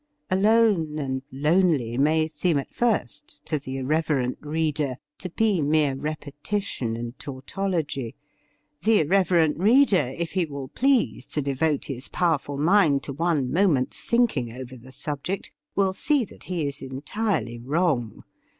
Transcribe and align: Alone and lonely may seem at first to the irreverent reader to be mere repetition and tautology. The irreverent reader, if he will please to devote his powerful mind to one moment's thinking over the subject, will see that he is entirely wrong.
Alone 0.31 0.97
and 0.97 1.21
lonely 1.31 1.95
may 1.95 2.25
seem 2.25 2.57
at 2.57 2.73
first 2.73 3.45
to 3.45 3.59
the 3.59 3.77
irreverent 3.77 4.39
reader 4.41 4.95
to 5.19 5.29
be 5.29 5.61
mere 5.61 5.93
repetition 5.93 6.95
and 6.95 7.19
tautology. 7.19 8.15
The 8.81 9.01
irreverent 9.01 9.57
reader, 9.59 10.11
if 10.17 10.31
he 10.31 10.45
will 10.47 10.69
please 10.69 11.27
to 11.27 11.41
devote 11.43 11.85
his 11.85 12.07
powerful 12.07 12.57
mind 12.57 13.03
to 13.03 13.13
one 13.13 13.53
moment's 13.53 14.01
thinking 14.01 14.51
over 14.51 14.75
the 14.75 14.91
subject, 14.91 15.51
will 15.75 15.93
see 15.93 16.25
that 16.25 16.45
he 16.45 16.65
is 16.65 16.81
entirely 16.81 17.59
wrong. 17.59 18.23